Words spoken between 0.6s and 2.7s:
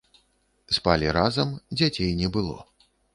Спалі разам, дзяцей не было.